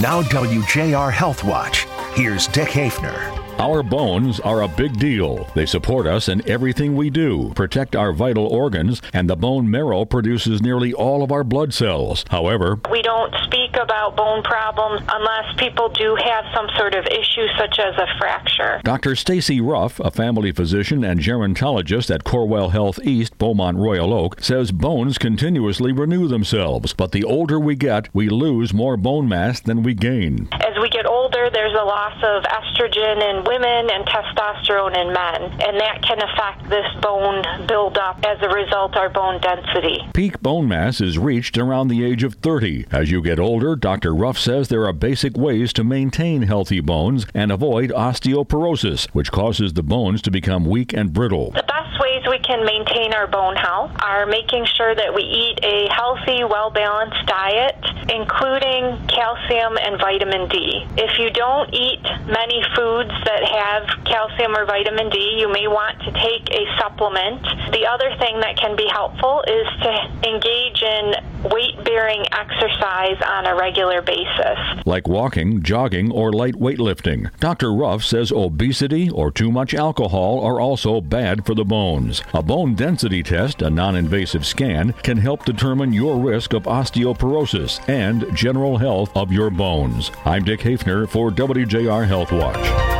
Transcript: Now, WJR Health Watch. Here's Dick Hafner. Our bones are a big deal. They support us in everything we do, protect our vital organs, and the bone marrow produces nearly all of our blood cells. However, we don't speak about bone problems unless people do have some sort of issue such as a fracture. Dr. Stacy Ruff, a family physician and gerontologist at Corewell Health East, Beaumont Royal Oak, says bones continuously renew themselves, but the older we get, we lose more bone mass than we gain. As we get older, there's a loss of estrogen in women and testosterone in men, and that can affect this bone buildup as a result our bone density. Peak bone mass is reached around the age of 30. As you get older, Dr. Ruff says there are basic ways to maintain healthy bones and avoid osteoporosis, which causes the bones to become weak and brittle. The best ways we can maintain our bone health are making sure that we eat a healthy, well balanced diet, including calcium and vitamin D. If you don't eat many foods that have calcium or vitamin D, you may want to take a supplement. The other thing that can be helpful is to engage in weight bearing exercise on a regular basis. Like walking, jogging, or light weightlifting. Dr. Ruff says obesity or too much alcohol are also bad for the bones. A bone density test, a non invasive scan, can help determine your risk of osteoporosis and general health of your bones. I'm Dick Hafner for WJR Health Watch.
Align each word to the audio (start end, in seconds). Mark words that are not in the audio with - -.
Now, 0.00 0.22
WJR 0.22 1.12
Health 1.12 1.44
Watch. 1.44 1.86
Here's 2.14 2.48
Dick 2.48 2.68
Hafner. 2.68 3.43
Our 3.58 3.82
bones 3.82 4.40
are 4.40 4.62
a 4.62 4.68
big 4.68 4.98
deal. 4.98 5.48
They 5.54 5.64
support 5.64 6.06
us 6.06 6.28
in 6.28 6.46
everything 6.48 6.96
we 6.96 7.08
do, 7.08 7.52
protect 7.54 7.94
our 7.94 8.12
vital 8.12 8.46
organs, 8.46 9.00
and 9.12 9.30
the 9.30 9.36
bone 9.36 9.70
marrow 9.70 10.04
produces 10.04 10.60
nearly 10.60 10.92
all 10.92 11.22
of 11.22 11.30
our 11.30 11.44
blood 11.44 11.72
cells. 11.72 12.24
However, 12.30 12.80
we 12.90 13.00
don't 13.00 13.32
speak 13.44 13.76
about 13.76 14.16
bone 14.16 14.42
problems 14.42 15.02
unless 15.08 15.54
people 15.56 15.88
do 15.88 16.16
have 16.16 16.44
some 16.52 16.68
sort 16.76 16.94
of 16.94 17.06
issue 17.06 17.46
such 17.56 17.78
as 17.78 17.94
a 17.96 18.06
fracture. 18.18 18.80
Dr. 18.82 19.14
Stacy 19.14 19.60
Ruff, 19.60 20.00
a 20.00 20.10
family 20.10 20.52
physician 20.52 21.04
and 21.04 21.20
gerontologist 21.20 22.12
at 22.12 22.24
Corewell 22.24 22.72
Health 22.72 22.98
East, 23.04 23.38
Beaumont 23.38 23.78
Royal 23.78 24.12
Oak, 24.12 24.40
says 24.40 24.72
bones 24.72 25.16
continuously 25.16 25.92
renew 25.92 26.26
themselves, 26.26 26.92
but 26.92 27.12
the 27.12 27.24
older 27.24 27.58
we 27.60 27.76
get, 27.76 28.08
we 28.12 28.28
lose 28.28 28.74
more 28.74 28.96
bone 28.96 29.28
mass 29.28 29.60
than 29.60 29.82
we 29.82 29.94
gain. 29.94 30.48
As 30.52 30.74
we 30.82 30.88
get 30.88 31.06
older, 31.06 31.43
there's 31.54 31.72
a 31.72 31.84
loss 31.84 32.16
of 32.22 32.42
estrogen 32.44 33.22
in 33.30 33.44
women 33.44 33.88
and 33.90 34.04
testosterone 34.06 34.96
in 34.96 35.12
men, 35.12 35.42
and 35.62 35.80
that 35.80 36.02
can 36.02 36.20
affect 36.20 36.68
this 36.68 36.86
bone 37.00 37.44
buildup 37.66 38.24
as 38.24 38.38
a 38.42 38.48
result 38.48 38.96
our 38.96 39.08
bone 39.08 39.40
density. 39.40 40.00
Peak 40.12 40.42
bone 40.42 40.66
mass 40.66 41.00
is 41.00 41.18
reached 41.18 41.56
around 41.56 41.88
the 41.88 42.04
age 42.04 42.24
of 42.24 42.34
30. 42.34 42.86
As 42.90 43.10
you 43.10 43.22
get 43.22 43.38
older, 43.38 43.76
Dr. 43.76 44.14
Ruff 44.14 44.38
says 44.38 44.68
there 44.68 44.86
are 44.86 44.92
basic 44.92 45.36
ways 45.36 45.72
to 45.74 45.84
maintain 45.84 46.42
healthy 46.42 46.80
bones 46.80 47.26
and 47.34 47.52
avoid 47.52 47.90
osteoporosis, 47.90 49.06
which 49.12 49.30
causes 49.30 49.74
the 49.74 49.82
bones 49.82 50.20
to 50.22 50.30
become 50.30 50.64
weak 50.64 50.92
and 50.92 51.12
brittle. 51.12 51.52
The 51.52 51.62
best 51.94 52.02
ways 52.02 52.22
we 52.28 52.38
can 52.38 52.64
maintain 52.64 53.12
our 53.14 53.26
bone 53.26 53.56
health 53.56 53.90
are 54.02 54.26
making 54.26 54.64
sure 54.76 54.94
that 54.94 55.14
we 55.14 55.22
eat 55.22 55.58
a 55.62 55.88
healthy, 55.92 56.44
well 56.44 56.70
balanced 56.70 57.26
diet, 57.26 57.76
including 58.08 58.98
calcium 59.08 59.76
and 59.78 59.98
vitamin 59.98 60.48
D. 60.48 60.86
If 60.96 61.18
you 61.18 61.30
don't 61.30 61.72
eat 61.72 62.02
many 62.26 62.62
foods 62.74 63.10
that 63.24 63.44
have 63.44 63.93
calcium 64.14 64.56
or 64.56 64.64
vitamin 64.64 65.10
D, 65.10 65.18
you 65.38 65.50
may 65.50 65.66
want 65.66 65.98
to 66.02 66.12
take 66.12 66.48
a 66.54 66.62
supplement. 66.78 67.42
The 67.72 67.84
other 67.90 68.14
thing 68.18 68.38
that 68.40 68.56
can 68.56 68.76
be 68.76 68.86
helpful 68.86 69.42
is 69.42 69.66
to 69.82 69.90
engage 70.30 70.82
in 70.82 71.50
weight 71.50 71.82
bearing 71.84 72.24
exercise 72.30 73.20
on 73.26 73.46
a 73.46 73.56
regular 73.56 74.02
basis. 74.02 74.86
Like 74.86 75.08
walking, 75.08 75.64
jogging, 75.64 76.12
or 76.12 76.32
light 76.32 76.54
weightlifting. 76.54 77.36
Dr. 77.40 77.72
Ruff 77.72 78.04
says 78.04 78.30
obesity 78.30 79.10
or 79.10 79.32
too 79.32 79.50
much 79.50 79.74
alcohol 79.74 80.40
are 80.44 80.60
also 80.60 81.00
bad 81.00 81.44
for 81.44 81.56
the 81.56 81.64
bones. 81.64 82.22
A 82.34 82.42
bone 82.42 82.76
density 82.76 83.24
test, 83.24 83.62
a 83.62 83.70
non 83.70 83.96
invasive 83.96 84.46
scan, 84.46 84.92
can 85.02 85.16
help 85.16 85.44
determine 85.44 85.92
your 85.92 86.20
risk 86.20 86.52
of 86.52 86.64
osteoporosis 86.64 87.86
and 87.88 88.32
general 88.36 88.78
health 88.78 89.10
of 89.16 89.32
your 89.32 89.50
bones. 89.50 90.12
I'm 90.24 90.44
Dick 90.44 90.60
Hafner 90.60 91.08
for 91.08 91.30
WJR 91.30 92.06
Health 92.06 92.30
Watch. 92.30 92.93